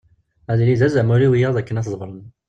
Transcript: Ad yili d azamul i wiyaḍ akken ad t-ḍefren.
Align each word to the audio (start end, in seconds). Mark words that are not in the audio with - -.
Ad 0.51 0.57
yili 0.59 0.75
d 0.79 0.81
azamul 0.87 1.21
i 1.27 1.27
wiyaḍ 1.31 1.55
akken 1.57 1.79
ad 1.79 1.83
t-ḍefren. 1.85 2.21